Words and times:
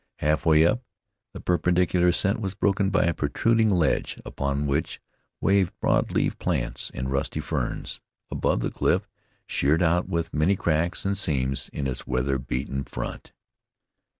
Half 0.15 0.47
way 0.47 0.65
up, 0.65 0.81
the 1.31 1.39
perpendicular 1.39 2.07
ascent 2.07 2.41
was 2.41 2.55
broken 2.55 2.89
by 2.89 3.03
a 3.03 3.13
protruding 3.13 3.69
ledge 3.69 4.19
upon 4.25 4.65
which 4.65 4.99
waved 5.39 5.79
broad 5.79 6.11
leaved 6.11 6.39
plants 6.39 6.89
and 6.95 7.11
rusty 7.11 7.39
ferns. 7.39 8.01
Above, 8.31 8.61
the 8.61 8.71
cliff 8.71 9.07
sheered 9.45 9.83
out 9.83 10.09
with 10.09 10.33
many 10.33 10.55
cracks 10.55 11.05
and 11.05 11.15
seams 11.19 11.69
in 11.69 11.85
its 11.85 12.07
weather 12.07 12.39
beaten 12.39 12.83
front. 12.83 13.31